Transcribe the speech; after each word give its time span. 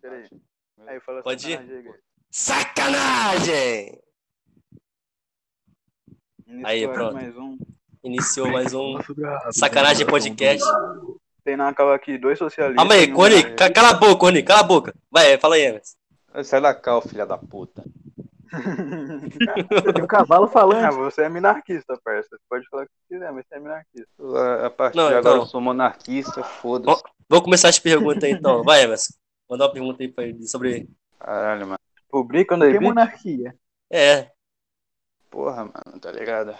Peraí. 0.00 0.28
Aí, 0.86 1.00
fala 1.00 1.22
Pode 1.22 1.50
ir? 1.50 1.56
sacanagem 1.58 1.76
aí, 1.76 1.82
Gui. 1.82 1.94
Sacanagem! 2.30 4.00
Iniciou 6.46 6.66
Aí, 6.68 6.88
pronto. 6.88 7.14
mais 7.14 7.36
um. 7.36 7.58
Iniciou 8.04 8.48
mais 8.52 8.72
um 8.74 8.96
a 8.98 9.52
Sacanagem 9.52 10.06
Podcast. 10.06 10.64
Tem 11.44 11.56
na 11.56 11.72
cava 11.74 11.94
aqui 11.94 12.18
dois 12.18 12.38
socialistas. 12.38 12.76
Calma 12.76 12.94
aí, 12.94 13.10
um 13.10 13.14
Cone, 13.14 13.54
cala 13.72 13.90
a 13.90 13.94
boca, 13.94 14.16
Cone, 14.16 14.42
cala 14.42 14.60
a 14.60 14.64
boca. 14.64 14.94
Vai, 15.10 15.36
fala 15.38 15.54
aí, 15.56 15.62
Emerson. 15.62 15.96
Sai 16.44 16.60
da 16.60 16.74
cal, 16.74 17.00
filha 17.00 17.24
da 17.26 17.38
puta. 17.38 17.82
Você 18.52 19.92
tem 19.92 20.02
um 20.04 20.06
cavalo 20.06 20.44
Ah, 20.44 20.48
falante. 20.48 20.96
você 20.96 21.22
é 21.22 21.28
minarquista, 21.28 21.98
parça. 22.04 22.28
Você 22.30 22.42
pode 22.48 22.68
falar 22.68 22.84
o 22.84 22.86
que 22.86 22.92
quiser, 23.08 23.32
mas 23.32 23.44
você 23.46 23.54
é 23.56 23.60
minarquista. 23.60 24.66
A 24.66 24.70
partir 24.70 24.96
Não, 24.96 25.08
de 25.08 25.14
agora 25.14 25.34
então. 25.34 25.44
eu 25.44 25.46
sou 25.46 25.60
monarquista, 25.60 26.42
foda-se. 26.42 27.02
Vou 27.28 27.42
começar 27.42 27.68
as 27.70 27.78
perguntas 27.78 28.22
aí, 28.24 28.32
então. 28.32 28.62
Vai, 28.62 28.82
Emerson. 28.84 29.12
Manda 29.48 29.64
uma 29.64 29.72
pergunta 29.72 30.02
aí 30.02 30.08
pra 30.08 30.24
ele 30.24 30.46
sobre. 30.46 30.88
Caralho, 31.18 31.66
mano. 31.66 31.78
Publica 32.10 32.54
onde 32.54 32.70
Que 32.70 32.76
aí, 32.76 32.80
monarquia? 32.80 33.56
É, 33.90 34.30
Porra, 35.30 35.64
mano, 35.64 36.00
tá 36.00 36.10
ligado? 36.10 36.54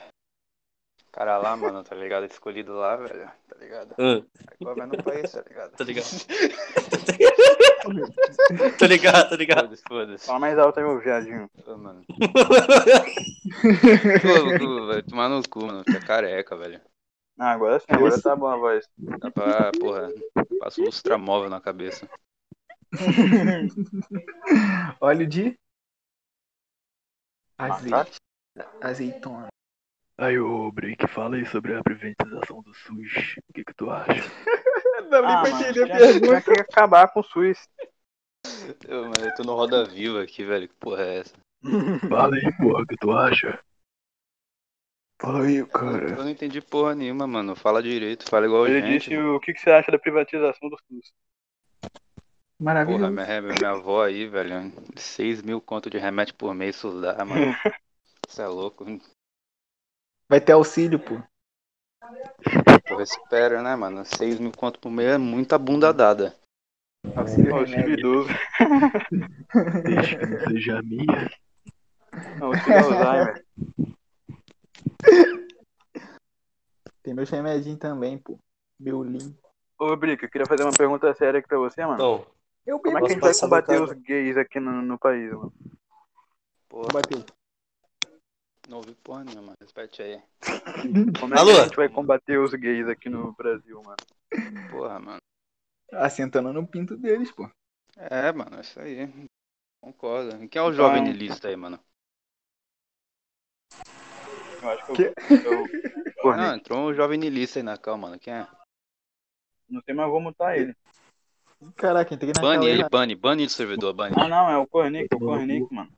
Cara 1.10 1.38
lá, 1.38 1.56
mano, 1.56 1.82
tá 1.82 1.94
ligado? 1.94 2.26
Escolhido 2.26 2.74
lá, 2.74 2.96
velho, 2.96 3.30
tá 3.48 3.56
ligado? 3.58 3.94
hum, 3.98 4.22
Aí 4.48 4.56
governa 4.60 4.94
o 4.94 5.02
país, 5.02 5.32
tá 5.32 5.42
ligado? 5.48 5.72
Tá 5.72 5.84
ligado. 5.84 6.06
tô 8.78 8.84
ligado, 8.84 9.28
tô 9.30 9.34
ligado. 9.36 9.62
Foda-se, 9.64 9.82
foda-se. 9.88 10.26
Fala 10.26 10.38
mais 10.38 10.58
alto 10.58 10.78
aí, 10.78 10.84
meu 10.84 11.00
viadinho. 11.00 11.50
Ô, 11.66 11.76
mano. 11.78 12.04
Ô, 14.24 14.58
tu 14.58 14.86
vai 14.88 15.02
tomar 15.02 15.28
no 15.30 15.42
cu, 15.48 15.64
mano. 15.64 15.84
Tá 15.84 16.00
careca, 16.00 16.56
velho. 16.56 16.80
Ah, 17.38 17.52
agora 17.52 17.78
sim, 17.80 17.86
agora 17.88 18.20
tá 18.20 18.36
bom 18.36 18.46
a 18.46 18.56
voz. 18.56 18.86
Dá 18.98 19.30
pra, 19.30 19.70
porra, 19.72 20.08
passa 20.58 20.80
o 20.80 20.84
lustramóvel 20.84 21.48
na 21.48 21.60
cabeça. 21.60 22.08
Óleo 25.00 25.26
de 25.26 25.58
azeite. 27.58 28.16
Azeitona. 28.80 29.48
Aí, 30.18 30.38
ô, 30.38 30.70
Break, 30.72 31.06
fala 31.08 31.36
aí 31.36 31.44
sobre 31.46 31.74
a 31.74 31.82
privatização 31.82 32.62
do 32.62 32.72
SUS. 32.72 33.36
O 33.48 33.52
que 33.52 33.64
que 33.64 33.74
tu 33.74 33.90
acha? 33.90 34.06
Não, 35.10 35.24
Ah, 35.24 35.42
nem 35.42 35.52
mano, 35.52 35.52
pra 35.58 35.68
entender 35.70 35.82
a 35.82 35.86
tinha, 35.86 35.98
pergunta. 35.98 36.26
tinha 36.26 36.42
que 36.54 36.60
acabar 36.60 37.08
com 37.12 37.20
o 37.20 37.22
SUS. 37.22 37.68
Eu, 38.88 39.02
mano, 39.02 39.14
eu 39.20 39.34
tô 39.34 39.42
no 39.42 39.54
Roda 39.54 39.84
Viva 39.84 40.22
aqui, 40.22 40.44
velho. 40.44 40.68
Que 40.68 40.74
porra 40.74 41.02
é 41.02 41.18
essa? 41.18 41.34
Fala 42.08 42.34
aí, 42.36 42.56
porra, 42.56 42.82
o 42.82 42.86
que 42.86 42.96
tu 42.96 43.12
acha? 43.12 43.62
Fala 45.20 45.44
aí, 45.44 45.56
Eu 45.56 45.66
cara. 45.68 46.16
não 46.16 46.28
entendi 46.30 46.60
porra 46.60 46.94
nenhuma, 46.94 47.26
mano. 47.26 47.54
Fala 47.54 47.82
direito, 47.82 48.28
fala 48.28 48.46
igual 48.46 48.66
Ele 48.66 48.80
gente. 48.80 49.10
disse 49.10 49.16
o 49.18 49.38
que, 49.40 49.52
que 49.52 49.60
você 49.60 49.70
acha 49.70 49.92
da 49.92 49.98
privatização 49.98 50.68
do 50.70 50.78
SUS. 50.88 51.12
Porra, 52.58 52.74
Maravilhoso. 52.74 53.12
minha, 53.12 53.42
minha 53.42 53.70
avó 53.70 54.04
aí, 54.04 54.26
velho. 54.26 54.72
6 54.96 55.42
mil 55.42 55.60
conto 55.60 55.90
de 55.90 55.98
remédio 55.98 56.34
por 56.34 56.54
mês, 56.54 56.76
isso 56.76 57.00
dá, 57.00 57.24
mano. 57.24 57.54
Isso 58.28 58.42
é 58.42 58.46
louco. 58.48 58.84
Vai 60.28 60.40
ter 60.40 60.50
auxílio, 60.50 60.98
pô. 60.98 61.22
Porra, 62.88 63.02
espera, 63.04 63.62
né, 63.62 63.76
mano? 63.76 64.04
6 64.04 64.40
mil 64.40 64.50
conto 64.50 64.80
por 64.80 64.90
mês 64.90 65.10
é 65.12 65.18
muita 65.18 65.56
bunda 65.56 65.92
dada. 65.92 66.34
Auxílio 67.14 67.54
Auxílio 67.54 67.90
idoso. 67.96 68.28
Desde 69.84 70.18
que 70.18 70.26
não 70.26 70.40
seja 70.40 70.78
a 70.78 70.82
minha. 70.82 71.30
Auxílio 72.40 72.78
Alzheimer. 72.78 73.44
Tem 77.04 77.14
meus 77.14 77.30
remedinhos 77.30 77.78
também, 77.78 78.18
pô. 78.18 78.40
Beulim. 78.76 79.38
Ô, 79.78 79.94
Brica, 79.94 80.26
eu 80.26 80.30
queria 80.30 80.46
fazer 80.46 80.64
uma 80.64 80.72
pergunta 80.76 81.14
séria 81.14 81.38
aqui 81.38 81.48
pra 81.48 81.58
você, 81.58 81.82
mano. 81.82 81.94
Então, 81.94 82.35
Eu 82.66 82.80
Como 82.80 82.98
é 82.98 83.00
que 83.00 83.06
a 83.06 83.10
gente 83.10 83.20
vai 83.20 83.34
combater 83.34 83.80
os 83.80 83.92
gays 83.92 84.36
aqui 84.36 84.58
no, 84.58 84.82
no 84.82 84.98
país, 84.98 85.30
mano? 85.32 85.52
Porra, 86.68 86.88
Bateu. 86.92 87.24
não 88.68 88.78
ouvi 88.78 88.94
porra 88.96 89.24
nenhuma, 89.24 89.54
repete 89.60 90.02
aí. 90.02 90.22
Como 91.20 91.34
é 91.34 91.38
Alô? 91.38 91.54
que 91.54 91.60
a 91.60 91.64
gente 91.64 91.76
vai 91.76 91.88
combater 91.88 92.38
os 92.38 92.52
gays 92.54 92.88
aqui 92.88 93.08
no 93.08 93.32
Brasil, 93.34 93.80
mano? 93.82 93.96
Porra, 94.70 94.98
mano. 94.98 95.20
Assentando 95.92 96.52
no 96.52 96.66
pinto 96.66 96.96
deles, 96.96 97.30
pô. 97.30 97.48
É, 97.96 98.32
mano, 98.32 98.56
é 98.56 98.60
isso 98.60 98.80
aí. 98.80 99.08
Concordo. 99.80 100.42
E 100.42 100.48
Quem 100.48 100.58
é 100.60 100.62
o 100.64 100.66
Então- 100.66 100.72
jovem 100.72 101.02
niilista 101.02 101.48
aí, 101.48 101.56
mano? 101.56 101.78
Eu 104.62 104.70
acho 104.70 104.86
que 104.86 104.92
Que? 104.94 105.02
eu, 105.46 105.66
eu. 106.32 106.36
Não, 106.36 106.54
entrou 106.56 106.88
um 106.90 106.94
jovem 106.94 107.18
niilista 107.18 107.60
aí 107.60 107.62
na 107.62 107.78
cal, 107.78 107.96
mano. 107.96 108.18
Quem 108.18 108.34
é? 108.34 108.48
Não 109.68 109.80
sei, 109.82 109.94
mas 109.94 110.10
vou 110.10 110.20
mutar 110.20 110.58
ele. 110.58 110.74
Caraca, 111.74 112.14
entrei 112.14 112.32
na 112.34 112.40
Bane 112.40 112.66
ele, 112.66 112.88
bane, 112.88 113.14
bane 113.14 113.46
do 113.46 113.52
servidor, 113.52 113.94
bane. 113.94 114.14
Ah, 114.18 114.28
não, 114.28 114.50
é 114.50 114.58
o 114.58 114.66
Cornic, 114.66 115.14
o 115.14 115.18
Cornic, 115.18 115.72
mano. 115.72 115.90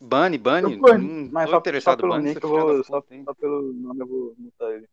Bane, 0.00 0.38
bane. 0.38 0.76
Não 0.76 1.30
Mas 1.30 1.44
tô 1.44 1.50
só, 1.50 1.56
só 1.56 1.58
interessado, 1.58 2.00
pelo 2.00 2.12
bane 2.12 2.28
nick 2.28 2.42
eu 2.42 2.48
vou. 2.48 2.84
Só, 2.84 3.02
só 3.24 3.34
pelo 3.34 3.72
nome 3.72 4.00
eu 4.00 4.06
vou 4.06 4.34
mutar 4.38 4.70
ele. 4.72 4.88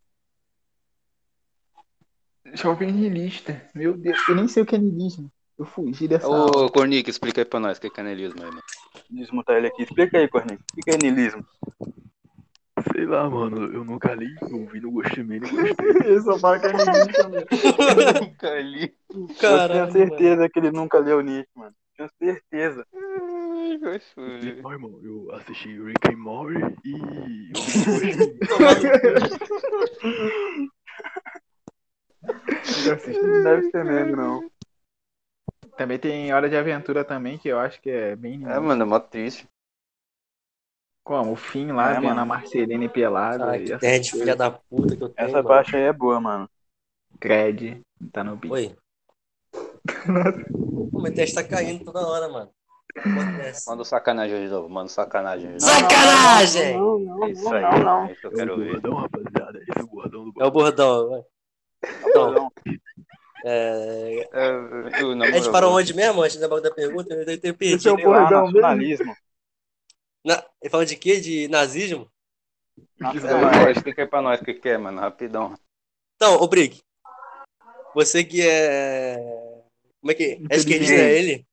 Jovem 2.54 2.92
niilista. 2.92 3.70
Meu 3.74 3.98
Deus, 3.98 4.18
eu 4.30 4.36
nem 4.36 4.48
sei 4.48 4.64
o 4.64 4.66
que 4.66 4.76
é 4.76 4.78
niilismo. 4.78 5.32
Eu 5.58 5.66
fugi 5.66 6.08
dessa 6.08 6.28
aula. 6.28 6.66
Ô, 6.66 6.70
Cornic, 6.70 7.10
explica 7.10 7.42
aí 7.42 7.46
pra 7.46 7.60
nós 7.60 7.78
o 7.78 7.82
que 7.82 7.88
é 7.88 7.90
canelismo 7.90 8.42
aí, 8.44 8.50
mano. 8.50 8.64
Desmutar 9.10 9.58
ele 9.58 9.68
aqui. 9.68 9.84
Explica 9.84 10.18
aí, 10.20 10.28
Cornic. 10.28 10.62
O 10.78 10.82
que 10.82 10.92
é 10.92 10.98
niilismo? 10.98 11.44
Sei 12.98 13.06
lá, 13.06 13.30
mano. 13.30 13.72
Eu 13.72 13.86
nunca 13.86 14.16
li, 14.16 14.34
não 14.50 14.66
vi, 14.66 14.82
não 14.82 14.90
gostei 14.92 15.24
nem 15.24 15.40
não 15.40 15.48
gostei. 15.52 16.18
Eu 16.18 16.40
falo 16.40 16.60
que 16.60 16.66
é 16.66 16.74
niilismo 16.74 17.14
também. 17.14 17.46
Nunca 18.22 18.60
li. 18.60 18.98
eu 19.12 19.28
caralho. 19.40 19.94
tenho 19.94 20.08
certeza 20.10 20.50
que 20.50 20.58
ele 20.58 20.72
nunca 20.72 20.98
leu 20.98 21.22
Nick, 21.22 21.48
mano. 21.54 21.76
Tenho 21.96 22.10
certeza. 22.18 22.88
Ai, 22.92 23.78
gostoso. 23.78 24.62
Não, 24.64 24.72
irmão, 24.72 25.00
eu 25.04 25.32
assisti 25.36 25.80
Rick 25.80 26.12
and 26.12 26.18
Morty 26.18 26.58
e 26.84 27.52
eu. 27.54 28.68
Eu 32.88 32.94
assisto. 32.96 33.28
Não 33.28 33.44
deve 33.44 33.70
ser 33.70 33.86
mesmo, 33.86 34.16
não. 34.16 34.52
Também 35.78 36.00
tem 36.00 36.34
Hora 36.34 36.50
de 36.50 36.58
Aventura 36.58 37.06
também, 37.06 37.38
que 37.38 37.48
eu 37.48 37.60
acho 37.60 37.80
que 37.80 37.92
é 37.92 38.16
bem 38.16 38.44
É, 38.48 38.60
mano, 38.60 38.82
é 38.82 38.86
mó 38.88 39.00
triste. 39.00 39.48
Como? 41.08 41.32
O 41.32 41.36
fim 41.38 41.72
lá, 41.72 41.92
É, 41.92 41.94
vendo 41.96 42.04
mano. 42.10 42.22
a 42.22 42.26
Marceline 42.26 42.90
pelada. 42.90 43.52
Ah, 43.52 43.58
e 43.58 43.60
que 43.60 43.66
de 43.78 43.80
coisa. 43.80 44.12
filha 44.12 44.36
da 44.36 44.52
puta 44.52 44.96
que 44.96 45.02
eu 45.04 45.10
tenho. 45.10 45.28
Essa 45.30 45.42
parte 45.44 45.76
aí 45.76 45.84
é 45.84 45.94
boa, 45.94 46.20
mano. 46.20 46.50
Cred. 47.20 47.82
Tá 48.12 48.24
no 48.24 48.36
beat. 48.36 48.52
Oi. 48.54 48.76
Pô, 50.92 51.02
meu 51.02 51.14
teste 51.14 51.36
tá 51.36 51.44
caindo 51.44 51.84
toda 51.86 52.06
hora, 52.06 52.28
mano. 52.28 52.50
Acontece. 52.98 53.70
Manda 53.70 53.82
um 53.84 53.86
sacanagem 53.86 54.44
de 54.44 54.50
novo, 54.50 54.68
manda 54.70 54.86
um 54.86 54.90
sacanagem 54.90 55.48
de 55.48 55.54
novo. 55.54 55.66
Sacanagem! 55.66 56.78
Não, 56.78 57.00
não, 57.00 57.24
É 57.26 57.30
isso 57.30 57.44
não, 57.44 57.54
aí, 57.54 57.62
não, 57.62 57.80
não. 57.80 58.06
é 58.08 58.12
isso 58.12 58.22
que 58.22 58.28
eu 58.28 58.32
É 58.32 58.34
o 58.34 58.38
quero 58.38 58.58
ver. 58.58 58.72
gordão, 58.72 58.94
rapaziada. 58.96 59.60
Esse 59.60 59.80
é 59.80 59.84
o 59.84 59.88
gordão 59.88 60.30
do 60.30 60.42
É 60.44 60.46
o 60.46 60.52
bordão. 60.52 61.10
vai. 61.10 61.22
Não, 62.16 62.32
não. 62.32 62.52
É... 63.46 64.30
É, 64.34 65.02
eu 65.02 65.16
não, 65.16 65.26
A 65.26 65.32
gente 65.32 65.46
eu- 65.46 65.52
parou 65.52 65.76
onde 65.78 65.94
mesmo? 65.94 66.22
Antes 66.22 66.38
da 66.38 66.48
da 66.48 66.72
pergunta, 66.72 67.14
eu 67.14 67.26
tenho 67.26 67.38
Esse 67.38 67.48
é 67.48 67.54
perdido. 67.54 67.94
o 67.94 67.98
bordão 67.98 68.44
mesmo? 68.46 68.46
nacionalismo. 68.62 69.16
Na... 70.28 70.44
Ele 70.62 70.70
falando 70.70 70.88
de 70.88 70.98
quê? 70.98 71.22
De 71.22 71.48
nazismo? 71.48 72.12
É, 73.00 73.72
explica 73.72 74.02
aí 74.02 74.08
pra 74.08 74.22
nós 74.22 74.42
o 74.42 74.44
que 74.44 74.54
que 74.56 74.68
é, 74.68 74.78
mano, 74.78 75.00
rapidão. 75.00 75.58
Então, 76.16 76.36
ô 76.36 76.48
Brig, 76.48 76.82
você 77.96 78.26
que 78.26 78.46
é. 78.46 79.16
Como 80.02 80.12
é 80.12 80.14
que. 80.14 80.44
É 80.50 80.56
esquerdista 80.58 80.94
é 80.94 81.18
ele? 81.18 81.48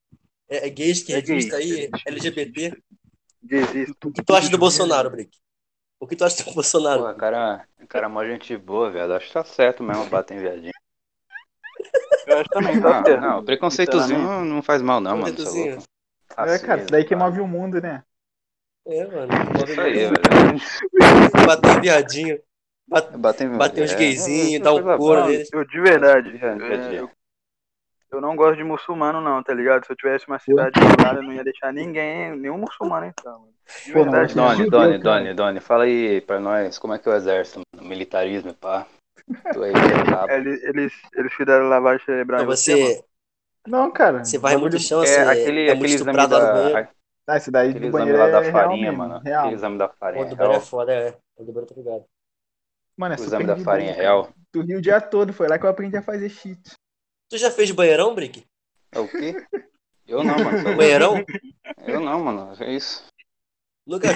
É, 0.48 0.66
é 0.66 0.70
gay, 0.70 0.90
esquerdista 0.90 1.56
aí, 1.56 1.88
LGBT. 2.04 2.76
Desisto. 3.40 4.08
O 4.08 4.12
que 4.12 4.24
tu 4.24 4.34
acha 4.34 4.48
do 4.48 4.58
Bolsonaro, 4.58 5.08
Brig? 5.08 5.30
O 6.00 6.06
que 6.08 6.16
tu 6.16 6.24
acha 6.24 6.42
do 6.42 6.52
Bolsonaro? 6.52 7.04
Pô, 7.04 7.14
cara, 7.14 7.68
cara, 7.88 8.06
é 8.06 8.08
mó 8.08 8.24
gente 8.24 8.56
boa, 8.56 8.90
velho. 8.90 9.14
Acho 9.14 9.28
que 9.28 9.32
tá 9.34 9.44
certo 9.44 9.84
mesmo 9.84 10.06
bater 10.06 10.36
em 10.36 10.40
viadinho. 10.40 10.72
Eu 12.26 12.38
acho 12.38 12.50
também, 12.50 12.80
tá 12.80 13.02
Não, 13.02 13.20
não, 13.20 13.44
preconceitozinho 13.44 14.18
não, 14.18 14.44
não 14.44 14.62
faz 14.62 14.82
mal, 14.82 15.00
não, 15.00 15.18
mano. 15.18 15.36
É. 15.38 16.54
É, 16.54 16.58
cara, 16.58 16.80
isso 16.80 16.90
daí 16.90 17.04
que 17.04 17.14
move 17.14 17.40
o 17.40 17.46
mundo, 17.46 17.80
né? 17.80 18.02
É, 18.86 19.06
mano. 19.06 19.32
Isso 19.66 19.80
aí, 19.80 19.92
velho. 19.94 20.12
Bater 21.46 21.76
em 21.76 21.80
viadinho. 21.80 22.40
Bate- 22.86 23.16
Bater, 23.16 23.46
em- 23.46 23.56
Bater 23.58 23.84
uns 23.84 23.92
é, 23.92 23.96
gayzinhos, 23.96 24.54
é 24.54 24.58
dar 24.58 24.74
um 24.74 24.82
coisa 24.82 24.98
couro. 24.98 25.20
Eu, 25.52 25.64
de 25.64 25.80
verdade, 25.80 26.38
Dia- 26.38 26.56
eu, 26.58 26.92
eu, 26.92 27.10
eu 28.12 28.20
não 28.20 28.36
gosto 28.36 28.56
de 28.56 28.64
muçulmano, 28.64 29.20
não, 29.20 29.42
tá 29.42 29.54
ligado? 29.54 29.86
Se 29.86 29.92
eu 29.92 29.96
tivesse 29.96 30.28
uma 30.28 30.38
cidade 30.38 30.78
eu 30.78 31.22
não 31.22 31.32
ia 31.32 31.42
deixar 31.42 31.72
ninguém, 31.72 32.36
nenhum 32.36 32.58
muçulmano 32.58 33.06
entrar, 33.06 33.32
mano. 33.32 33.54
De 33.84 33.92
verdade. 33.92 34.34
Doni, 34.34 34.56
Judeu, 34.64 34.70
Doni, 34.70 35.02
cara. 35.02 35.18
Doni, 35.20 35.34
Doni, 35.34 35.60
fala 35.60 35.84
aí 35.84 36.20
pra 36.20 36.38
nós 36.38 36.78
como 36.78 36.92
é 36.92 36.98
que 36.98 37.08
é 37.08 37.12
o 37.12 37.16
exército, 37.16 37.60
mano. 37.74 37.88
Militarismo, 37.88 38.52
pá. 38.54 38.86
Tu 39.52 39.62
aí, 39.62 39.72
é 39.72 39.72
brabo. 40.04 40.30
Eles, 40.30 40.62
eles, 40.62 40.92
eles 41.14 41.32
fizeram 41.32 41.68
lavagem 41.68 42.04
cerebral 42.04 42.42
Então 42.42 42.54
você, 42.54 43.02
Não, 43.66 43.90
cara. 43.90 44.22
você 44.22 44.36
varre 44.36 44.58
muito 44.58 44.76
o 44.76 44.80
chão, 44.80 45.02
É 45.02 45.06
você 45.06 45.20
aquele, 45.20 45.70
é 45.70 45.74
muito 45.74 45.78
aquele 45.78 45.94
exame 45.94 46.18
estuprado 46.18 46.30
da, 46.30 46.88
Ah, 47.26 47.36
esse 47.36 47.50
daí 47.50 47.70
aquele 47.70 47.90
do 47.90 47.96
exame 47.96 48.12
banheiro 48.12 48.18
lá 48.18 48.40
da 48.40 48.46
é 48.46 48.50
real 48.50 48.52
farinha, 48.52 48.92
mano. 48.92 49.18
Real. 49.18 49.40
Aquele 49.40 49.54
exame 49.56 49.78
da 49.78 49.86
O 49.86 49.94
farinha 49.94 50.24
do 50.26 50.36
banheiro 50.36 50.58
é 50.58 50.60
foda, 50.60 50.92
é. 50.92 51.18
O 51.36 51.44
do 51.44 51.52
banheiro 51.52 51.74
tá 51.74 51.80
ligado. 51.80 52.04
Mano, 52.96 53.14
é 53.14 53.18
O 53.18 53.24
exame 53.24 53.46
da 53.46 53.56
farinha 53.56 53.90
é 53.90 53.94
real. 53.94 54.28
Tu 54.52 54.60
riu 54.60 54.78
o 54.78 54.82
dia 54.82 55.00
todo, 55.00 55.32
foi 55.32 55.48
lá 55.48 55.58
que 55.58 55.64
eu 55.64 55.70
aprendi 55.70 55.96
a 55.96 56.02
fazer 56.02 56.28
cheat. 56.28 56.60
Tu 57.30 57.38
já 57.38 57.50
fez 57.50 57.70
banheirão, 57.70 58.14
Brick? 58.14 58.44
É 58.92 58.98
o 58.98 59.08
quê? 59.08 59.34
Eu 60.06 60.22
não, 60.22 60.38
mano. 60.38 60.76
Banheirão? 60.76 61.24
Eu 61.86 62.00
não, 62.00 62.22
mano. 62.22 62.52
É 62.62 62.72
isso. 62.72 63.04
Nunca. 63.86 64.08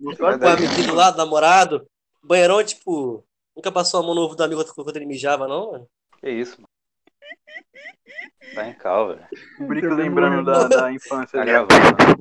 Não 0.00 0.16
Com 0.16 0.22
o 0.22 0.48
amigo 0.48 0.82
do 0.86 0.94
lado, 0.94 1.18
namorado. 1.18 1.86
Banheirão, 2.22 2.64
tipo. 2.64 3.24
Nunca 3.54 3.70
passou 3.70 4.00
a 4.00 4.02
mão 4.02 4.14
no 4.14 4.22
ovo 4.22 4.34
do 4.34 4.42
amigo 4.42 4.64
quando 4.74 4.96
ele 4.96 5.06
mijava, 5.06 5.46
não, 5.46 5.72
mano? 5.72 5.88
Que 6.20 6.30
isso, 6.30 6.60
mano. 6.60 6.68
Tá 8.54 8.68
em 8.68 8.74
cal, 8.74 9.08
velho. 9.08 9.26
O 9.60 9.64
Brick 9.66 9.86
lembrando 9.86 10.44
da, 10.44 10.68
da 10.68 10.92
infância 10.92 11.38
Tá 11.38 11.44
gravando. 11.44 12.16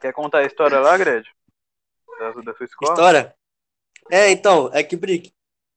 Quer 0.00 0.12
contar 0.32 0.38
a 0.38 0.46
história 0.46 0.80
lá, 0.80 0.96
Gred? 0.96 1.28
Da, 2.18 2.30
da 2.30 2.54
sua 2.54 2.64
escola? 2.64 2.92
História? 2.92 3.34
É, 4.10 4.30
então, 4.30 4.70
é 4.72 4.82
que 4.82 4.96
Brick. 4.96 5.30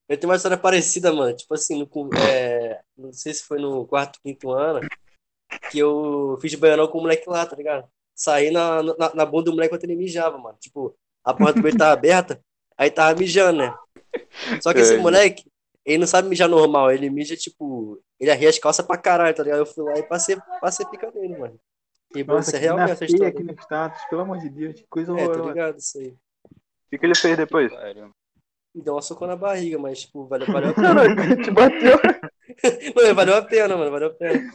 Eu 0.07 0.17
tenho 0.17 0.29
uma 0.29 0.37
história 0.37 0.57
parecida, 0.57 1.11
mano. 1.11 1.35
Tipo 1.35 1.53
assim, 1.53 1.79
no, 1.79 2.09
é, 2.29 2.81
não 2.97 3.11
sei 3.11 3.33
se 3.33 3.43
foi 3.43 3.59
no 3.59 3.85
quarto, 3.85 4.19
quinto 4.23 4.51
ano, 4.51 4.87
que 5.71 5.79
eu 5.79 6.37
fiz 6.41 6.55
banheirão 6.55 6.87
com 6.87 6.99
o 6.99 7.01
moleque 7.01 7.29
lá, 7.29 7.45
tá 7.45 7.55
ligado? 7.55 7.87
Saí 8.15 8.51
na, 8.51 8.81
na, 8.81 9.13
na 9.13 9.25
bunda 9.25 9.45
do 9.45 9.51
moleque 9.51 9.69
quando 9.69 9.83
ele 9.83 9.95
mijava, 9.95 10.37
mano. 10.37 10.57
Tipo, 10.59 10.95
a 11.23 11.33
porta 11.33 11.53
do 11.53 11.61
banheiro 11.61 11.77
tava 11.77 11.93
aberta, 11.93 12.39
aí 12.77 12.89
tava 12.89 13.19
mijando, 13.19 13.59
né? 13.59 13.75
Só 14.61 14.73
que 14.73 14.79
esse 14.79 14.97
moleque, 14.97 15.43
ele 15.83 15.97
não 15.97 16.07
sabe 16.07 16.29
mijar 16.29 16.47
normal, 16.47 16.91
ele 16.91 17.09
mija, 17.09 17.35
tipo, 17.35 18.01
ele 18.19 18.31
arria 18.31 18.49
as 18.49 18.59
calças 18.59 18.85
pra 18.85 18.97
caralho, 18.97 19.35
tá 19.35 19.43
ligado? 19.43 19.59
Eu 19.59 19.65
fui 19.65 19.83
lá 19.83 19.97
e 19.97 20.03
passei, 20.03 20.37
passei 20.61 20.85
pica 20.85 21.11
nele, 21.11 21.37
mano. 21.37 21.59
E, 22.15 22.23
Nossa, 22.23 22.49
isso 22.49 22.55
é 22.55 22.59
que 22.59 22.65
real 22.65 22.77
na 22.77 22.83
mesmo, 22.83 22.93
essa 22.93 22.99
feia 23.05 23.15
história. 23.15 23.33
aqui 23.33 23.43
no 23.43 23.53
status, 23.61 24.01
pelo 24.09 24.21
amor 24.21 24.37
de 24.39 24.49
Deus, 24.49 24.73
que 24.75 24.87
coisa 24.89 25.11
É, 25.11 25.15
tá 25.15 25.21
horrorosa. 25.23 25.49
ligado? 25.49 25.77
Isso 25.77 25.97
aí. 25.99 26.07
O 26.07 26.89
que, 26.89 26.97
que 26.97 27.05
ele 27.05 27.15
fez 27.15 27.35
depois? 27.37 27.71
Me 28.73 28.81
deu 28.81 28.93
uma 28.93 29.01
socão 29.01 29.27
na 29.27 29.35
barriga, 29.35 29.77
mas, 29.79 30.01
tipo, 30.01 30.25
valeu, 30.27 30.47
valeu 30.47 30.69
a 30.69 30.73
pena. 30.75 31.43
Te 31.43 31.51
bateu. 31.51 31.97
Mano, 32.95 33.15
valeu 33.15 33.35
a 33.35 33.41
pena, 33.41 33.75
mano, 33.75 33.91
valeu 33.91 34.07
a 34.09 34.13
pena. 34.13 34.51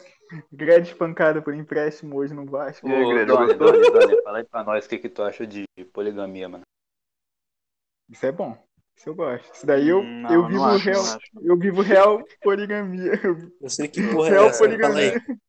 Gred 0.53 0.83
espancado 0.83 1.43
por 1.43 1.53
empréstimo 1.55 2.17
hoje 2.17 2.33
no 2.33 2.47
Vasco. 2.47 2.89
E 2.89 2.93
aí, 2.95 3.03
Ô, 3.03 3.27
Doni, 3.27 3.47
gostou? 3.49 3.73
Doni, 3.73 3.91
Doni, 3.91 4.23
fala 4.23 4.39
aí 4.39 4.45
pra 4.45 4.62
nós 4.65 4.87
o 4.87 4.89
que, 4.89 4.99
que 4.99 5.09
tu 5.09 5.23
acha 5.23 5.45
de 5.47 5.65
poligamia, 5.93 6.49
mano. 6.49 6.62
Isso 8.09 8.25
é 8.27 8.33
bom. 8.33 8.57
Isso 8.97 9.09
eu 9.09 9.15
gosto. 9.15 9.53
Isso 9.55 9.67
daí 9.67 9.89
eu, 9.89 9.99
Hum, 10.01 10.21
não, 10.23 10.33
eu 10.33 10.43
não 10.43 10.49
vivo 10.49 10.65
acho, 10.65 10.85
real. 10.85 11.03
não. 11.35 11.43
Eu 11.43 11.59
vivo 11.59 11.83
real 11.83 12.23
poligamia. 12.43 13.12
Eu- 13.25 13.53
Não 13.61 13.69
sei 13.69 13.89
que 13.89 14.03
porra 14.12 14.29
é 14.29 14.31
Real 14.33 14.47
essa. 14.47 14.59
Fala 14.65 14.71
aí. 14.71 14.79
poligamia. 14.79 15.41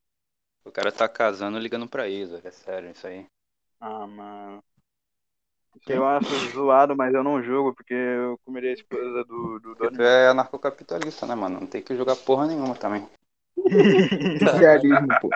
O 0.64 0.72
cara 0.72 0.92
tá 0.92 1.08
casando 1.08 1.58
ligando 1.58 1.88
pra 1.88 2.08
Isa, 2.08 2.42
é 2.44 2.52
sério 2.52 2.92
isso 2.92 3.08
aí. 3.08 3.26
Ah, 3.80 4.06
mano. 4.06 4.64
Isso 5.76 5.92
eu 5.92 6.06
acho 6.06 6.30
zoado, 6.52 6.96
mas 6.96 7.14
eu 7.14 7.24
não 7.24 7.42
julgo, 7.42 7.74
porque 7.74 7.94
eu 7.94 8.38
comeria 8.46 8.70
a 8.70 8.74
esposa 8.74 9.24
do, 9.24 9.60
do 9.60 9.76
Porque 9.76 9.96
tu 9.96 10.02
é 10.02 10.28
anarcocapitalista, 10.28 11.26
né, 11.26 11.34
mano? 11.34 11.62
Não 11.62 11.68
tem 11.68 11.82
que 11.82 11.96
jogar 11.96 12.16
porra 12.18 12.48
nenhuma 12.48 12.76
também. 12.76 13.08
Socialismo, 14.40 15.08
pô. 15.22 15.30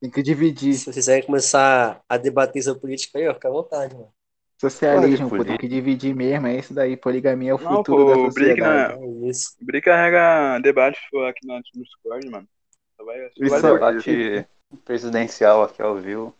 Tem 0.00 0.10
que 0.10 0.22
dividir. 0.22 0.74
Se 0.74 0.84
vocês 0.84 0.96
quiserem 0.96 1.26
começar 1.26 2.00
a 2.08 2.16
debater 2.16 2.62
sobre 2.62 2.80
política 2.80 3.18
aí, 3.18 3.28
ó, 3.28 3.34
fica 3.34 3.48
à 3.48 3.52
vontade, 3.52 3.94
mano. 3.94 4.12
Socialismo, 4.58 5.28
pô. 5.28 5.44
Tem 5.44 5.58
que 5.58 5.68
dividir 5.68 6.14
mesmo. 6.14 6.46
É 6.46 6.56
isso 6.58 6.72
daí. 6.72 6.96
Poligamia 6.96 7.50
é 7.50 7.54
o 7.54 7.58
Não, 7.58 7.76
futuro 7.76 8.04
pô, 8.04 8.10
da 8.10 8.16
o 8.18 8.30
Brick 8.30 8.60
sociedade. 8.60 9.04
É 9.04 9.28
isso. 9.28 9.56
Brick 9.60 9.84
carrega 9.84 10.58
debate 10.60 10.98
aqui 11.28 11.46
no 11.46 11.60
Discord, 11.60 12.30
mano. 12.30 12.48
Só 12.96 13.04
vai, 13.04 13.18
só 13.30 13.44
Isso 13.44 13.50
vai 13.50 13.70
é 13.70 13.74
debate. 13.74 14.48
Presidencial 14.84 15.62
aqui 15.62 15.80
ao 15.82 15.96
vivo. 15.96 16.34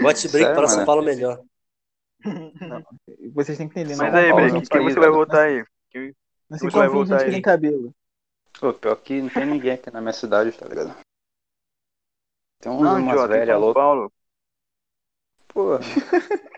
Bote 0.00 0.28
break 0.28 0.28
Sério, 0.28 0.54
para 0.54 0.68
São 0.68 0.76
mano? 0.76 0.86
Paulo 0.86 1.02
melhor. 1.02 1.42
Vocês 3.34 3.58
têm 3.58 3.68
que 3.68 3.78
entender. 3.80 3.96
Mas 3.96 4.12
não. 4.12 4.18
aí, 4.18 4.28
não 4.30 4.36
quem 4.36 4.68
país, 4.68 4.84
você 4.94 5.00
vai 5.00 5.08
velho. 5.08 5.12
votar 5.12 5.46
aí? 5.46 5.64
Quem- 5.90 6.14
Não 6.48 6.58
Você 6.58 6.70
se 6.70 6.76
vai 6.76 6.88
voltar 6.88 7.14
gente 7.14 7.24
que 7.24 7.24
aí. 7.26 7.32
tem 7.32 7.42
cabelo. 7.42 7.94
Pô, 8.60 8.72
pior 8.74 8.96
que 8.96 9.20
não 9.20 9.28
tem 9.28 9.46
ninguém 9.46 9.72
aqui 9.72 9.90
na 9.90 10.00
minha 10.00 10.12
cidade, 10.12 10.52
tá 10.52 10.66
ligado? 10.68 10.94
Tem 12.60 12.70
uns, 12.70 12.80
Não, 12.80 12.98
umas 12.98 13.28
velhas 13.28 13.48
São 13.48 13.60
loucas. 13.60 13.82
Paulo. 13.82 14.12
Pô, 15.48 15.78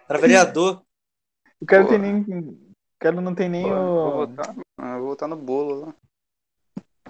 Para 0.07 0.19
vereador. 0.19 0.83
O 1.61 1.67
cara, 1.67 1.83
não 1.83 1.89
Pô. 1.89 1.93
tem 1.95 2.03
nem, 2.03 2.51
o 2.51 2.75
cara 2.99 3.21
não 3.21 3.35
tem 3.35 3.49
nem 3.49 3.63
pô, 3.63 3.71
vou 3.71 4.13
o. 4.13 4.27
votar, 4.27 4.55
eu 4.57 4.99
vou 4.99 5.09
votar 5.09 5.29
no 5.29 5.37
bolo 5.37 5.87
lá. 5.87 5.95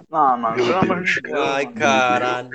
Não, 0.09 0.37
mano, 0.37 0.55
pelo 0.55 0.75
amor 0.75 1.03
de 1.03 1.21
Deus. 1.21 1.39
Ai, 1.39 1.67
caralho. 1.73 2.49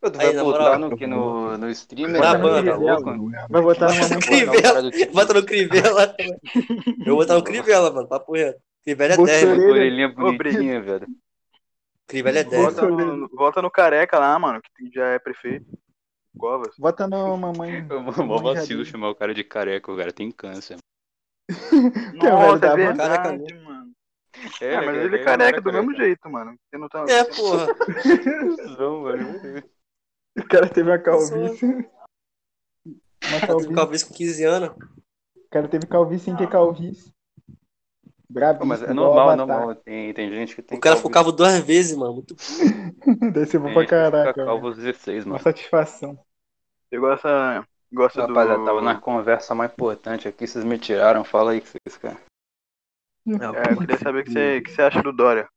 Tu 0.00 0.18
vai 0.18 0.34
moral, 0.34 0.78
no 0.78 0.96
que? 0.96 1.06
No, 1.06 1.56
no 1.56 1.70
streamer? 1.70 2.20
Na 2.20 2.36
banda. 2.36 2.76
Louco? 2.76 3.30
Vai. 3.30 4.18
Crivella. 4.20 4.52
Não, 4.52 4.62
cara 4.62 4.82
do 4.82 4.90
time. 4.90 5.06
Bota 5.06 5.34
no 5.34 5.44
Crivella. 5.44 6.16
Eu 6.54 7.06
vou 7.06 7.16
botar 7.16 7.34
no 7.34 7.42
Crivella, 7.42 7.90
mano. 7.90 8.08
Papo 8.08 8.32
reto. 8.34 8.60
Crivella 8.84 9.14
é 9.14 9.16
10, 9.16 9.28
Bolsonaro. 9.28 9.60
mano. 9.60 9.72
Orelhinha 9.72 10.08
bonitinha, 10.10 10.82
velho. 10.82 11.06
Crivella 12.06 12.38
é 12.40 12.44
10. 12.44 12.62
Volta 13.32 13.62
no, 13.62 13.62
no 13.62 13.70
careca 13.70 14.18
lá, 14.18 14.38
mano, 14.38 14.60
que 14.60 14.90
já 14.94 15.06
é 15.06 15.18
prefeito. 15.18 15.66
Covas. 16.36 16.74
Vota 16.78 17.06
no 17.08 17.36
mamãe. 17.36 17.82
Mó 18.26 18.38
vacilo 18.38 18.84
chamar 18.84 19.10
o 19.10 19.14
cara 19.14 19.32
de 19.32 19.42
careca, 19.42 19.90
o 19.90 19.96
cara 19.96 20.12
tem 20.12 20.30
câncer. 20.30 20.76
Nossa, 22.14 22.58
da 22.58 22.72
é 22.72 22.76
verdade, 22.76 23.54
mano. 23.62 23.73
É, 24.60 24.80
mas 24.80 24.96
ele 24.96 25.14
é 25.16 25.18
não 25.18 25.24
careca 25.24 25.44
era 25.56 25.60
do 25.60 25.72
mesmo 25.72 25.94
jeito, 25.94 26.28
mano. 26.30 26.56
Você 26.68 26.78
não 26.78 26.88
tá... 26.88 27.04
É, 27.08 27.24
porra. 27.24 27.66
Não, 28.78 29.04
velho. 29.04 29.64
O 30.36 30.48
cara 30.48 30.68
teve 30.68 30.90
uma 30.90 30.98
calvície. 30.98 31.64
Uma 31.66 31.86
Teve 33.40 33.46
calvície. 33.46 33.74
calvície 33.74 34.06
com 34.08 34.14
15 34.14 34.44
anos. 34.44 34.68
O 35.36 35.48
cara 35.50 35.68
teve 35.68 35.86
calvície 35.86 36.24
sem 36.24 36.36
ter 36.36 36.48
calvície. 36.48 37.12
Brabo. 38.28 38.66
Mas 38.66 38.82
é 38.82 38.92
normal, 38.92 39.32
é 39.32 39.36
normal. 39.36 39.74
Tem, 39.76 40.12
tem 40.12 40.28
gente 40.30 40.56
que 40.56 40.62
tem 40.62 40.76
O 40.76 40.80
cara 40.80 40.96
ficou 40.96 41.10
calvície. 41.10 41.36
calvo 41.36 41.54
duas 41.54 41.64
vezes, 41.64 41.96
mano. 41.96 42.14
Muito 42.14 42.34
Desse 43.32 43.56
bom 43.58 43.66
Tem 43.72 43.74
pra 43.74 43.86
caraca. 43.86 44.44
calvo 44.44 44.62
velho. 44.62 44.66
aos 44.74 44.76
16, 44.78 45.24
Uma 45.24 45.32
mano. 45.34 45.44
satisfação. 45.44 46.18
Você 46.90 46.98
gosta, 46.98 47.64
gosta 47.92 48.20
Rapaziada, 48.26 48.58
do... 48.58 48.64
tava 48.64 48.82
na 48.82 48.96
conversa 49.00 49.54
mais 49.54 49.70
importante 49.72 50.26
aqui, 50.26 50.46
vocês 50.46 50.64
me 50.64 50.78
tiraram. 50.78 51.22
Fala 51.24 51.52
aí 51.52 51.60
que 51.60 51.68
vocês 51.68 51.96
querem. 51.96 52.18
É, 53.26 53.72
eu 53.72 53.78
queria 53.78 53.98
saber 53.98 54.20
o 54.20 54.24
que 54.24 54.30
você, 54.32 54.60
que 54.60 54.70
você 54.70 54.82
acha 54.82 55.02
do 55.02 55.12
Dória. 55.12 55.48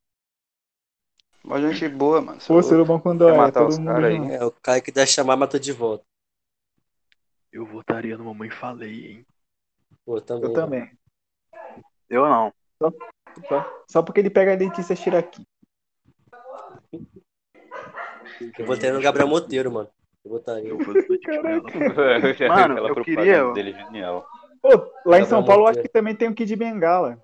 Mó 1.44 1.60
gente 1.60 1.88
boa, 1.88 2.22
mano. 2.22 2.40
Pô, 2.46 2.60
é 2.60 2.62
louco. 2.62 2.86
bom 2.86 3.00
com 3.00 3.12
Quer 3.12 3.18
dó. 3.18 3.30
É 3.30 3.38
matar 3.38 3.60
todo 3.62 3.70
os 3.70 3.78
mundo 3.78 4.06
aí? 4.06 4.32
É, 4.34 4.44
o 4.44 4.52
cara 4.52 4.82
que 4.82 4.92
der 4.92 5.08
chamar 5.08 5.36
matou 5.38 5.60
de 5.60 5.72
volta. 5.72 6.06
Eu 7.52 7.66
votaria 7.66 8.18
no 8.18 8.26
Mamãe 8.26 8.50
Falei, 8.50 9.12
hein? 9.12 9.26
Pô, 10.06 10.20
também. 10.22 10.50
Eu 10.50 10.54
também. 10.54 10.92
Eu 12.10 12.26
não. 12.26 12.54
Só, 13.48 13.84
só 13.90 14.04
porque 14.04 14.20
ele 14.20 14.30
pega 14.30 14.54
a 14.54 14.58
Letícia 14.58 14.96
Shiraki. 14.96 15.46
Eu 18.58 18.66
votei 18.66 18.92
no 18.92 19.02
Gabriel 19.02 19.28
Monteiro, 19.28 19.72
mano. 19.72 19.90
Eu 20.24 20.32
votaria. 20.32 20.70
Eu 20.70 20.78
Mano, 22.50 22.78
eu 22.88 23.04
queria- 23.04 23.52
dele 23.54 23.74
genial. 23.74 24.28
Pô, 24.62 24.70
lá 24.70 24.78
em 24.78 24.92
Gabriel 25.06 25.26
São 25.26 25.46
Paulo 25.46 25.64
eu 25.64 25.68
acho 25.68 25.78
Monteiro. 25.78 25.84
que 25.90 25.94
também 25.94 26.16
tem 26.16 26.30
o 26.30 26.36
Kid 26.36 26.56
Bengala. 26.56 27.24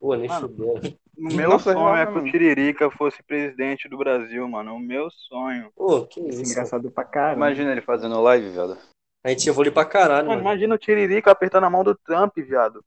Pô, 0.00 0.14
nem 0.14 0.28
Mano. 0.28 0.48
fudeu. 0.48 0.74
O 1.18 1.34
meu 1.34 1.50
Nossa, 1.50 1.72
sonho 1.72 1.96
é 1.96 2.06
que 2.06 2.18
o. 2.18 2.24
Tiririca 2.30 2.90
fosse 2.92 3.20
presidente 3.24 3.88
do 3.88 3.98
Brasil, 3.98 4.46
mano. 4.48 4.74
O 4.74 4.78
meu 4.78 5.10
sonho. 5.10 5.72
Pô, 5.74 6.06
que 6.06 6.20
Isso 6.20 6.42
é 6.42 6.52
engraçado 6.52 6.90
pra 6.90 7.04
caramba. 7.04 7.36
Imagina 7.46 7.72
ele 7.72 7.80
fazendo 7.80 8.20
live, 8.22 8.48
velho. 8.50 8.78
A 9.24 9.30
gente 9.30 9.48
evoluiu 9.48 9.72
pra 9.72 9.84
caralho, 9.84 10.28
Mano, 10.28 10.40
mano. 10.40 10.40
imagina 10.42 10.74
o 10.76 10.78
Tiririca 10.78 11.30
apertando 11.32 11.64
a 11.64 11.70
mão 11.70 11.82
do 11.82 11.94
Trump, 11.96 12.36
viado. 12.38 12.84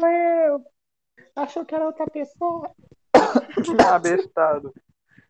Meu, 0.00 0.62
achou 1.34 1.64
que 1.64 1.74
era 1.74 1.86
outra 1.86 2.06
pessoa. 2.06 2.70
Abestado. 3.90 4.72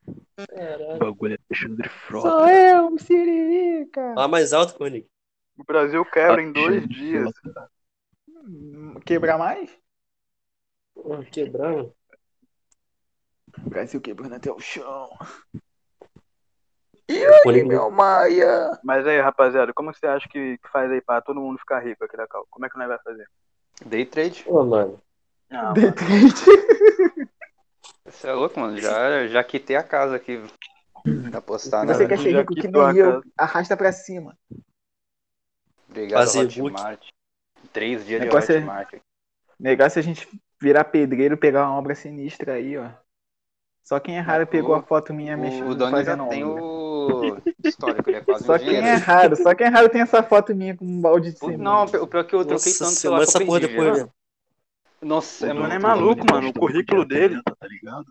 O 0.08 0.46
Caralho. 0.48 0.98
bagulho 0.98 1.34
é 1.34 1.38
Alexandre 1.48 1.88
Frota. 1.88 2.28
Sou 2.28 2.48
eu, 2.48 2.86
um 2.88 2.98
Siririca. 2.98 4.12
Fala 4.14 4.28
mais 4.28 4.52
alto, 4.52 4.74
Cornick. 4.74 5.06
O 5.56 5.64
Brasil 5.64 6.04
quebra 6.06 6.42
em 6.42 6.52
dois 6.52 6.88
dias. 6.88 7.30
Hum, 8.28 8.94
Quebrar 9.06 9.38
mais? 9.38 9.70
Pô, 11.12 11.22
quebrando. 11.30 11.94
O 13.64 13.68
Brasil 13.68 14.00
quebrando 14.00 14.34
até 14.34 14.50
o 14.50 14.58
chão. 14.58 15.10
Cornick 17.42 17.68
Maia. 17.90 18.80
Mas 18.82 19.06
aí, 19.06 19.20
rapaziada, 19.20 19.72
como 19.74 19.92
você 19.92 20.06
acha 20.06 20.26
que, 20.28 20.58
faz 20.72 20.90
aí 20.90 21.02
pra 21.02 21.20
todo 21.20 21.40
mundo 21.40 21.58
ficar 21.58 21.80
rico 21.80 22.02
aqui 22.04 22.16
da 22.16 22.26
Cal? 22.26 22.46
Como 22.50 22.64
é 22.64 22.70
que 22.70 22.78
nós 22.78 22.88
vai 22.88 22.98
fazer? 23.04 23.28
Day 23.84 24.06
trade. 24.06 24.44
Pô, 24.44 24.64
mano. 24.64 24.98
Não, 25.50 25.74
Day 25.74 25.92
trade. 25.92 26.32
Você 28.06 28.28
é 28.28 28.32
louco, 28.32 28.58
mano. 28.58 28.78
Já, 28.78 29.26
já 29.26 29.44
quitei 29.44 29.76
a 29.76 29.82
casa 29.82 30.16
aqui. 30.16 30.42
Pra 31.30 31.42
postar, 31.42 31.84
né? 31.84 31.92
Você 31.92 32.06
velho? 32.06 32.08
quer 32.08 32.18
ser 32.22 32.36
rico 32.38 32.54
que 32.54 32.68
nem 32.68 32.96
eu. 32.98 33.12
casa. 33.12 33.22
Arrasta 33.36 33.76
pra 33.76 33.92
cima. 33.92 34.36
Obrigado, 35.88 36.26
Fazer 36.26 36.62
Hotmart. 36.62 37.08
Três 37.72 38.06
dias 38.06 38.20
de 38.20 38.26
Negócio 38.26 38.54
é- 38.54 38.58
Hotmart. 38.58 38.94
Negócio 39.58 39.98
é 39.98 40.00
a 40.00 40.02
gente 40.02 40.28
virar 40.62 40.84
pedreiro, 40.84 41.36
pegar 41.36 41.68
uma 41.68 41.76
obra 41.76 41.94
sinistra 41.94 42.54
aí, 42.54 42.78
ó. 42.78 42.88
Só 43.82 43.98
quem 43.98 44.16
é 44.16 44.20
raro 44.20 44.44
O- 44.44 44.46
pegou 44.46 44.74
a 44.76 44.82
foto 44.82 45.12
minha 45.12 45.36
O, 45.36 45.40
mexendo 45.40 45.70
o 45.70 45.74
Doni 45.74 45.90
já 45.90 46.16
fazendo 46.16 46.28
tem 46.28 46.44
obra. 46.44 46.62
o 46.62 47.36
histórico, 47.64 48.10
ele 48.10 48.18
é 48.18 48.20
quase 48.24 48.44
Só 48.44 48.54
um 48.54 48.58
quem 48.58 48.76
é 48.76 48.94
raro, 48.94 49.36
só 49.36 49.54
quem 49.54 49.66
é 49.66 49.70
raro 49.70 49.88
tem 49.88 50.00
essa 50.00 50.22
foto 50.22 50.54
minha 50.54 50.76
com 50.76 50.84
um 50.84 51.00
balde 51.00 51.32
de 51.32 51.38
cimento. 51.38 51.58
Não, 51.60 51.84
o 51.84 52.06
pior 52.06 52.20
é 52.20 52.24
que 52.24 52.34
eu 52.34 52.44
troquei 52.44 52.52
Nossa, 52.52 52.78
tanto 52.84 52.94
você 52.94 53.10
manda 53.10 53.24
essa 53.24 53.44
porra 53.44 53.60
depois, 53.60 53.92
velho. 53.92 54.10
Nossa, 55.02 55.46
é 55.48 55.50
O 55.50 55.54
Doni 55.54 55.62
muito 55.68 55.74
é 55.74 55.78
maluco, 55.80 56.26
mano. 56.32 56.48
O 56.48 56.52
currículo 56.52 57.04
dele. 57.04 57.42
Tá 57.42 57.66
ligado? 57.66 58.06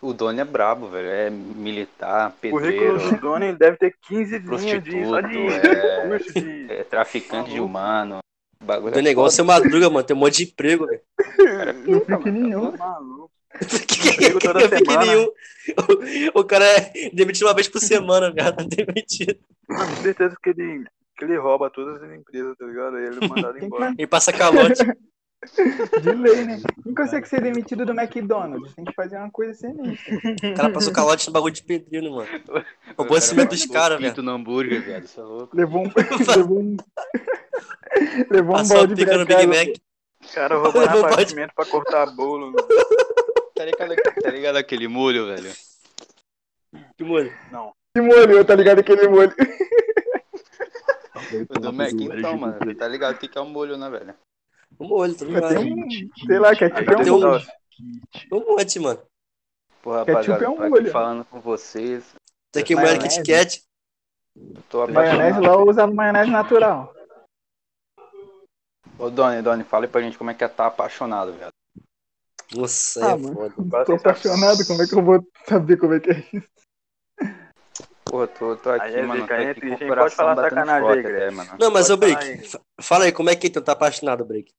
O 0.00 0.14
Doni 0.14 0.40
é 0.40 0.44
brabo, 0.44 0.88
velho. 0.88 1.08
É 1.08 1.28
militar, 1.28 2.30
O 2.30 2.50
currículo 2.50 2.92
pedreiro, 2.94 2.98
do 3.16 3.20
Doni 3.20 3.46
ele 3.48 3.58
deve 3.58 3.76
ter 3.76 3.94
15 4.00 4.38
linhas 4.38 4.82
de, 4.82 5.04
só 5.04 5.20
de 5.20 5.38
é, 5.38 6.80
é 6.80 6.84
traficante 6.84 7.50
de 7.50 7.60
humano. 7.60 8.18
O 8.60 8.64
bagulho 8.64 8.92
Do 8.92 8.98
é 8.98 9.02
negócio 9.02 9.42
é 9.42 9.44
madruga, 9.44 9.90
mano. 9.90 10.06
Tem 10.06 10.16
um 10.16 10.20
monte 10.20 10.38
de 10.38 10.50
emprego, 10.52 10.86
velho. 10.86 11.00
Cara, 11.36 11.70
é 11.74 11.74
Não 11.74 12.20
mano. 12.20 12.32
nenhum. 12.32 12.72
Que 14.18 14.38
toda 14.40 14.60
fica 14.60 14.78
semana. 14.78 15.04
nenhum. 15.06 15.28
O, 16.34 16.44
cara 16.44 16.64
é 16.64 17.10
demitido 17.12 17.46
uma 17.46 17.54
vez 17.54 17.68
por 17.68 17.80
semana, 17.80 18.32
velho. 18.32 18.56
Tá 18.56 18.62
demitido. 18.64 19.38
Mano, 19.68 19.94
com 19.96 20.02
certeza 20.02 20.36
que 20.42 20.50
ele, 20.50 20.84
que 21.16 21.24
ele 21.24 21.36
rouba 21.36 21.70
todas 21.70 22.02
as 22.02 22.12
empresas, 22.12 22.56
tá 22.56 22.66
ligado? 22.66 22.96
Aí 22.96 23.04
ele 23.04 23.24
é 23.24 23.28
mandado 23.28 23.58
embora. 23.64 23.94
Ele 23.96 24.06
passa 24.06 24.32
calote. 24.32 24.82
De 26.00 26.12
lei, 26.12 26.44
né? 26.44 26.60
Quem 26.84 26.94
consegue 26.94 27.28
ser 27.28 27.42
demitido 27.42 27.84
do 27.84 27.92
McDonald's? 27.92 28.74
Tem 28.74 28.84
que 28.84 28.94
fazer 28.94 29.16
uma 29.16 29.30
coisa 29.30 29.52
sinistra. 29.54 30.16
O 30.52 30.54
cara 30.54 30.70
passou 30.70 30.92
calote 30.92 31.26
no 31.26 31.32
bagulho 31.32 31.52
de 31.52 31.64
pedreiro, 31.64 32.12
mano. 32.12 32.28
O 32.96 33.02
Roubou 33.02 33.20
cimento 33.20 33.50
dos 33.50 33.66
caras, 33.66 34.00
pinto 34.00 34.22
no 34.22 34.30
hambúrguer, 34.30 34.82
velho. 34.82 35.04
Isso 35.04 35.20
é 35.20 35.24
louco. 35.24 35.56
Levou 35.56 35.84
um. 35.84 35.90
levou 36.36 36.60
um. 36.60 36.76
levou 38.30 38.56
um 38.56 38.68
balde 38.68 39.04
pra 39.04 39.24
Big. 39.24 39.46
Mac. 39.46 39.68
O 40.32 40.34
cara 40.34 40.56
roubando 40.56 40.96
um 40.98 41.04
apartamento 41.06 41.52
pra 41.54 41.66
cortar 41.66 42.06
bolo. 42.06 42.52
Tá 43.54 43.64
ligado, 43.64 43.94
tá 44.22 44.30
ligado 44.30 44.56
aquele 44.56 44.88
molho, 44.88 45.26
velho? 45.26 45.52
Que 46.96 47.04
molho. 47.04 47.32
Que 47.94 48.00
molho, 48.00 48.44
tá 48.44 48.54
ligado 48.54 48.78
aquele 48.80 49.06
molho? 49.08 49.32
O 51.50 51.60
do 51.60 51.72
Mac, 51.72 51.92
então, 51.92 52.36
mano. 52.38 52.74
Tá 52.76 52.88
ligado 52.88 53.14
o 53.14 53.18
que 53.18 53.28
que 53.28 53.38
é 53.38 53.40
um 53.40 53.48
molho, 53.48 53.76
né, 53.76 53.88
velho? 53.90 54.14
Um 54.80 54.88
molho, 54.88 55.14
tá 55.14 55.24
ligado? 55.24 55.60
um. 55.60 55.88
Sei 56.26 56.38
lá, 56.38 56.54
ketchup 56.56 56.90
é 56.92 56.96
um 56.96 57.02
Tem 57.04 57.12
um- 57.12 57.20
molho. 57.20 57.42
Um 58.32 58.40
monte, 58.56 58.78
mano. 58.78 59.00
Pô, 59.82 59.90
Ketchup 60.04 60.10
rapaziada, 60.12 60.44
é 60.44 60.48
um 60.48 60.56
tô 60.56 60.62
aqui 60.62 60.70
molho. 60.70 60.90
falando 60.90 61.24
com 61.26 61.40
vocês. 61.40 62.04
Tem 62.52 62.62
aqui 62.62 62.74
molho 62.74 62.86
Maionese. 62.86 63.22
Kit 63.22 63.30
Kat. 63.32 63.62
Tô 64.70 64.86
Maionese 64.86 64.98
apaixonado. 65.12 65.42
lá 65.42 65.52
eu 65.62 65.68
usava 65.68 65.92
maionese 65.94 66.30
natural. 66.30 66.94
Ô, 69.02 69.10
Doni, 69.10 69.42
Doni, 69.42 69.64
fala 69.64 69.84
aí 69.84 69.90
pra 69.90 70.00
gente 70.00 70.16
como 70.16 70.30
é 70.30 70.34
que 70.34 70.44
é 70.44 70.48
tá 70.48 70.66
apaixonado, 70.66 71.32
velho. 71.32 71.50
Nossa, 72.54 73.04
Ah, 73.04 73.10
é 73.10 73.16
mano. 73.16 73.34
foda. 73.34 73.54
Tô 73.84 73.98
sabe. 73.98 74.00
apaixonado, 74.00 74.64
como 74.64 74.82
é 74.82 74.86
que 74.86 74.94
eu 74.94 75.02
vou 75.04 75.26
saber 75.48 75.76
como 75.76 75.94
é 75.94 75.98
que 76.00 76.10
é 76.10 76.24
isso? 76.32 76.48
Porra, 78.04 78.28
tô, 78.28 78.56
tô 78.58 78.70
aqui, 78.70 78.84
Aí 78.86 78.94
é 78.94 79.02
mano. 79.02 79.26
Tô 79.26 79.34
é 79.34 79.50
aqui 79.50 79.60
com 79.60 79.74
o? 79.74 79.96
Pode 79.96 80.14
falar 80.14 80.36
sacanagem 80.36 80.88
aí, 80.88 81.00
até, 81.00 81.02
Greg. 81.02 81.34
mano. 81.34 81.50
Não, 81.58 81.70
mas 81.72 81.90
ô 81.90 81.98
Pode 81.98 82.14
Brick, 82.14 82.30
aí. 82.30 82.50
fala 82.80 83.04
aí, 83.06 83.12
como 83.12 83.28
é 83.28 83.34
que 83.34 83.50
tu 83.50 83.60
tá 83.60 83.72
apaixonado, 83.72 84.24
Brick? 84.24 84.52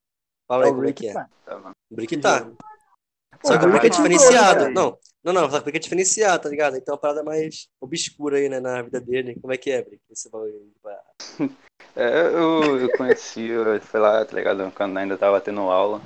Fala 0.46 0.66
aí 0.66 0.72
Ó, 0.72 0.74
como 0.74 0.90
é 0.90 0.92
que 0.92 1.08
é. 1.08 1.14
tá. 1.14 1.30
Tá, 1.46 1.58
mano. 1.60 1.76
O 1.90 1.96
Brick 1.96 2.18
tá. 2.18 2.42
Pô, 2.42 3.48
Só 3.48 3.58
que 3.58 3.66
o 3.66 3.70
Brick 3.70 3.86
é 3.86 3.90
diferenciado. 3.90 4.70
Não, 4.72 4.98
não, 5.24 5.34
não, 5.34 5.50
só 5.50 5.58
que 5.58 5.62
o 5.62 5.64
Brick 5.64 5.78
é 5.78 5.80
diferenciado, 5.80 6.44
tá 6.44 6.50
ligado? 6.50 6.76
Então 6.76 6.94
é 6.94 6.96
uma 6.96 7.02
parada 7.02 7.24
mais 7.24 7.70
obscura 7.80 8.38
aí, 8.38 8.50
né, 8.50 8.60
na 8.60 8.82
vida 8.82 9.00
dele. 9.00 9.38
Como 9.40 9.54
é 9.54 9.58
que 9.58 9.72
é, 9.72 9.82
Brick? 9.82 10.02
Esse 10.12 10.30
bagulho 10.30 10.54
aí. 10.86 10.98
É, 11.96 12.26
eu, 12.26 12.80
eu 12.80 12.98
conheci, 12.98 13.50
eu 13.50 13.80
fui 13.80 14.00
lá, 14.00 14.26
tá 14.26 14.36
ligado? 14.36 14.72
Quando 14.72 14.98
ainda 14.98 15.16
tava 15.16 15.40
tendo 15.40 15.62
aula. 15.62 16.02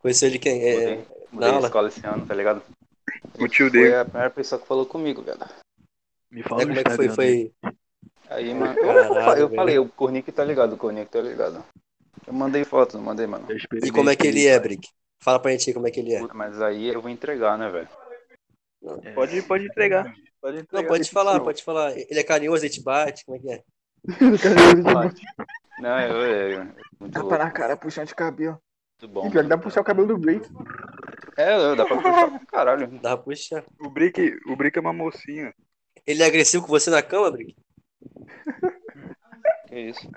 Conheceu 0.00 0.28
ele 0.28 0.38
quem? 0.38 0.62
É, 0.62 0.74
Mudei, 0.74 1.04
mudei 1.32 1.52
na 1.52 1.60
escola 1.60 1.88
esse 1.88 2.06
ano, 2.06 2.26
tá 2.26 2.34
ligado? 2.34 2.62
O 3.38 3.48
tio 3.48 3.70
Foi 3.70 3.80
dele. 3.80 3.94
a 3.94 4.04
primeira 4.04 4.28
pessoa 4.28 4.60
que 4.60 4.66
falou 4.66 4.84
comigo, 4.84 5.22
velho. 5.22 5.38
Me 6.30 6.42
fala 6.42 6.62
é, 6.62 6.66
como 6.66 6.78
é 6.78 6.84
que 6.84 6.90
foi? 6.90 7.08
Foi. 7.08 7.52
Aí, 8.28 8.52
mano, 8.52 8.74
Caralho, 8.74 9.40
eu, 9.40 9.48
eu 9.48 9.54
falei, 9.54 9.78
o 9.78 9.88
Cornic 9.88 10.30
tá 10.30 10.44
ligado, 10.44 10.74
o 10.74 10.76
Cornic 10.76 11.10
tá 11.10 11.22
ligado. 11.22 11.64
Eu 12.26 12.34
mandei 12.34 12.62
foto, 12.64 12.98
não 12.98 13.04
mandei, 13.04 13.26
mano. 13.26 13.46
E 13.82 13.90
como 13.90 14.10
é 14.10 14.16
que 14.16 14.26
ele 14.26 14.46
é, 14.46 14.60
Brick? 14.60 14.88
Fala 15.22 15.40
pra 15.40 15.52
gente 15.52 15.70
aí 15.70 15.74
como 15.74 15.86
é 15.86 15.90
que 15.90 16.00
ele 16.00 16.12
é. 16.12 16.20
Puta, 16.20 16.34
Mas 16.34 16.60
aí 16.60 16.88
eu 16.88 17.00
vou 17.00 17.10
entregar, 17.10 17.56
né, 17.56 17.70
velho? 17.70 17.88
É, 19.02 19.12
Pode, 19.12 19.42
pode 19.42 19.66
entregar. 19.66 20.12
Pode 20.40 20.58
entregar. 20.58 20.82
Não, 20.82 20.88
pode 20.88 21.10
falar, 21.10 21.40
pode 21.40 21.64
falar. 21.64 21.92
Ele 21.96 22.18
é 22.20 22.22
carinhoso, 22.22 22.64
ele 22.64 22.72
te 22.72 22.82
bate, 22.82 23.24
como 23.24 23.36
é 23.36 23.40
que 23.40 23.50
é? 23.50 23.62
Não, 25.80 26.00
eu, 26.00 26.16
eu, 26.16 26.50
eu 26.50 26.64
muito 27.00 27.12
Tapa 27.12 27.26
louco, 27.26 27.38
na 27.38 27.50
cara, 27.50 27.76
puxando 27.76 28.06
de 28.08 28.14
cabelo. 28.14 28.60
muito 29.00 29.12
bom. 29.12 29.26
E 29.26 29.30
pior 29.30 29.42
que 29.42 29.48
dá 29.48 29.56
pra 29.56 29.64
puxar 29.64 29.80
o 29.80 29.84
cabelo 29.84 30.08
do 30.08 30.18
Blake. 30.18 30.48
É, 31.36 31.76
dá 31.76 31.84
pra 31.84 31.96
puxar 31.96 32.46
caralho. 32.46 32.88
Dá 33.00 33.16
pra 33.16 33.24
puxar. 33.24 33.64
O 33.80 33.90
Brick, 33.90 34.36
o 34.46 34.56
Brick 34.56 34.76
é 34.76 34.80
uma 34.80 34.92
mocinha. 34.92 35.52
Ele 36.06 36.22
é 36.22 36.26
agressivo 36.26 36.64
com 36.64 36.70
você 36.70 36.90
na 36.90 37.02
cama, 37.02 37.30
Brick? 37.30 37.54
Que 39.68 39.78
isso? 39.80 40.08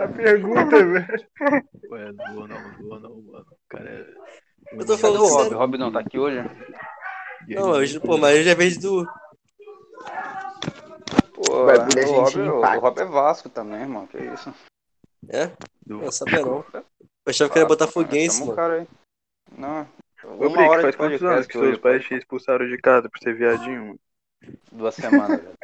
A 0.00 0.08
pergunta, 0.08 0.76
velho. 0.84 1.26
Ué, 1.90 2.12
zoa 2.12 2.48
não, 2.48 2.82
zoa 2.82 3.00
não, 3.00 3.22
mano. 3.22 3.46
O 3.50 3.68
cara 3.68 3.88
é. 3.88 4.06
Eu 4.72 4.86
tô 4.86 4.98
falando 4.98 5.22
o 5.22 5.28
Rob? 5.28 5.54
Rob 5.54 5.78
não 5.78 5.92
tá 5.92 6.00
aqui 6.00 6.18
hoje? 6.18 6.38
Não, 7.48 7.70
hoje, 7.70 7.98
pô, 8.00 8.16
mas 8.16 8.38
hoje 8.38 8.48
é 8.48 8.54
vez 8.54 8.76
do. 8.78 9.04
Pô, 11.34 11.64
Vai, 11.66 11.76
o, 11.76 11.80
Rob, 11.80 12.30
gente, 12.30 12.38
o, 12.40 12.60
Rob 12.80 12.98
é 13.00 13.04
Vasco 13.04 13.48
também, 13.48 13.80
irmão. 13.80 14.06
Que 14.06 14.18
isso? 14.18 14.52
É? 15.28 15.46
do- 15.86 15.98
Não 16.02 16.12
sabia 16.12 16.42
não. 16.42 16.64
Eu 16.74 16.84
achava 17.26 17.50
que 17.52 17.58
era 17.58 17.68
botafoguense, 17.68 18.40
mano. 18.40 18.54
cara 18.56 18.74
aí. 18.80 18.86
Não. 19.56 19.86
Ô, 20.24 20.28
Uma 20.46 20.50
Brick, 20.50 20.68
hora 20.68 20.82
faz 20.82 20.96
quantos 20.96 21.22
anos 21.22 21.46
que 21.46 21.52
seus 21.58 21.78
pais 21.78 22.04
te 22.04 22.14
expulsaram 22.14 22.66
de 22.68 22.78
casa 22.78 23.08
por 23.08 23.18
ser 23.18 23.34
viadinho, 23.34 23.86
mano? 23.86 24.00
Duas 24.72 24.94
semanas, 24.94 25.40
velho. 25.42 25.54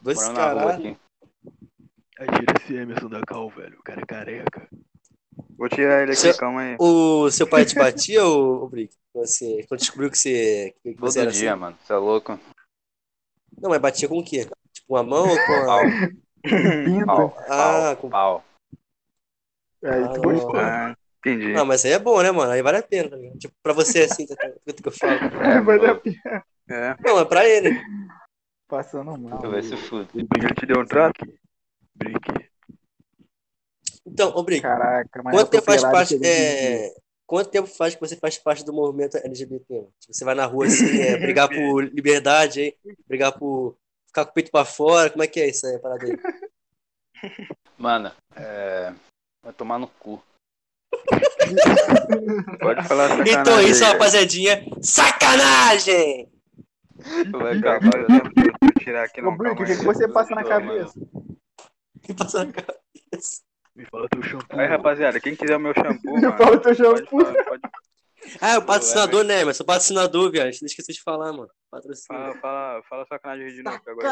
Dois 0.00 0.18
Morando 0.18 0.34
na 0.36 0.52
rua 0.52 0.60
caras. 0.62 0.78
aqui. 0.78 0.96
Aí 2.18 2.26
tira 2.28 2.54
esse 2.58 2.74
Emerson 2.74 3.08
da 3.08 3.20
Cal, 3.22 3.48
velho. 3.50 3.78
O 3.78 3.82
cara 3.82 4.00
é 4.00 4.06
careca. 4.06 4.68
Vou 5.58 5.68
tirar 5.68 6.02
ele 6.02 6.12
aqui, 6.12 6.20
Seu- 6.20 6.36
calma 6.36 6.60
aí. 6.62 6.76
O 6.78 7.30
seu 7.30 7.46
pai 7.46 7.64
te 7.64 7.74
batia, 7.74 8.24
ô, 8.24 8.64
ô 8.64 8.68
Brick? 8.68 8.94
Você, 9.20 9.64
quando 9.66 9.80
descobriu 9.80 10.10
que 10.10 10.18
você, 10.18 10.74
que 10.82 10.92
Todo 10.94 11.00
você 11.10 11.20
era 11.20 11.30
dia, 11.32 11.52
assim? 11.52 11.60
mano. 11.60 11.78
Você 11.82 11.92
é 11.92 11.96
louco? 11.96 12.38
Não, 13.58 13.70
mas 13.70 13.80
batia 13.80 14.06
com 14.08 14.18
o 14.18 14.24
quê? 14.24 14.46
Tipo, 14.72 14.94
uma 14.94 15.02
mão 15.02 15.26
ou 15.30 15.38
com 15.46 15.52
a... 15.52 15.66
Pau, 17.06 17.30
pau, 17.30 17.34
Ah, 17.48 17.48
pau, 17.48 17.96
com- 17.96 18.10
pau. 18.10 18.44
Aí 19.82 20.04
Ah, 20.04 20.18
gostou. 20.18 20.56
Ah, 20.60 20.94
entendi. 21.18 21.52
Não, 21.54 21.64
mas 21.64 21.84
aí 21.86 21.92
é 21.92 21.98
bom, 21.98 22.22
né, 22.22 22.30
mano? 22.30 22.52
Aí 22.52 22.60
vale 22.60 22.76
a 22.78 22.82
pena, 22.82 23.08
tá 23.08 23.16
ligado? 23.16 23.38
Tipo, 23.38 23.54
pra 23.62 23.72
você 23.72 24.00
assim, 24.02 24.26
tá? 24.26 24.34
O 24.66 24.74
que 24.74 24.86
eu 24.88 24.92
falo. 24.92 25.14
É, 25.14 25.60
Vai 25.62 25.78
dar 25.78 25.86
mano. 25.94 26.00
pena. 26.02 26.44
É. 26.68 26.96
Não, 27.00 27.18
é 27.18 27.24
pra 27.24 27.48
ele. 27.48 27.70
Passando 28.68 29.16
mal. 29.16 29.40
Tu 29.40 29.50
vai 29.50 29.62
se 29.62 29.76
fuder. 29.76 30.08
O 30.24 30.26
Brick 30.28 30.54
te 30.60 30.66
deu 30.66 30.80
um 30.80 30.84
trato? 30.86 31.24
Brick. 31.94 32.50
Então, 34.06 34.28
ô 34.36 34.42
Brick, 34.42 34.60
Caraca, 34.62 35.22
mas 35.22 35.34
quanto 35.34 35.50
tempo 35.50 35.64
faz 35.64 35.82
parte. 35.82 36.18
É... 36.22 36.92
Quanto 37.26 37.50
tempo 37.50 37.66
faz 37.66 37.94
que 37.94 38.00
você 38.00 38.16
faz 38.16 38.38
parte 38.38 38.64
do 38.64 38.72
movimento 38.72 39.16
LGBT? 39.16 39.88
você 40.08 40.24
vai 40.24 40.34
na 40.34 40.46
rua 40.46 40.66
assim, 40.66 41.00
é, 41.00 41.16
brigar 41.18 41.48
por 41.48 41.82
liberdade 41.92 42.60
aí, 42.60 42.76
brigar 43.06 43.36
por 43.36 43.76
ficar 44.06 44.24
com 44.24 44.30
o 44.30 44.34
peito 44.34 44.50
pra 44.50 44.64
fora, 44.64 45.10
como 45.10 45.24
é 45.24 45.26
que 45.26 45.40
é 45.40 45.48
isso 45.48 45.66
aí, 45.66 45.74
a 45.74 45.78
parada 45.80 46.04
aí? 46.04 46.16
Mano, 47.76 48.12
é. 48.36 48.94
Vai 49.42 49.52
tomar 49.52 49.78
no 49.78 49.88
cu. 49.88 50.22
Pode 52.60 52.88
falar 52.88 53.08
sacanagem. 53.08 53.40
Então 53.40 53.60
isso, 53.60 53.84
rapaziadinha. 53.84 54.64
Sacanagem! 54.80 56.30
Vai 57.30 57.58
acabar. 57.58 57.98
Eu 58.00 58.06
tenho 58.06 58.52
que 58.74 58.84
tirar 58.84 59.04
aqui, 59.04 59.20
Ô, 59.20 59.36
calma 59.36 59.52
o 59.52 59.56
que, 59.56 59.76
que 59.76 59.84
você 59.84 60.08
passa 60.08 60.34
na 60.34 60.44
cabeça? 60.44 60.98
Que 62.02 62.14
passa 62.14 62.44
na 62.44 62.52
cabeça? 62.52 63.42
Me 63.76 63.84
fala 63.84 64.08
teu 64.08 64.22
shampoo. 64.22 64.58
Aí, 64.58 64.66
rapaziada, 64.66 65.20
quem 65.20 65.36
quiser 65.36 65.56
o 65.56 65.60
meu 65.60 65.74
shampoo, 65.74 66.14
mano, 66.14 66.38
falo 66.38 66.58
teu 66.58 66.74
pode, 66.74 66.76
shampoo. 66.76 67.20
falar, 67.20 67.44
pode 67.44 67.62
Ah, 68.40 68.50
é 68.54 68.58
o 68.58 68.62
patrocinador, 68.64 69.22
né? 69.22 69.44
Mas 69.44 69.58
sou 69.58 69.66
patrocinador, 69.66 70.30
viado. 70.32 70.48
Esqueci 70.48 70.94
de 70.94 71.02
falar, 71.02 71.32
mano. 71.32 71.50
Patrocínio. 71.70 72.22
falar, 72.22 72.40
fala, 72.40 72.82
fala 72.88 73.06
sacanagem 73.06 73.48
de 73.48 73.62
novo, 73.62 73.78
agora 73.86 74.04